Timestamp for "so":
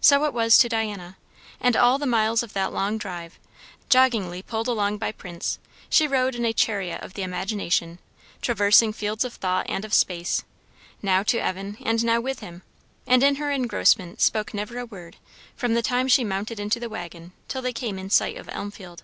0.00-0.24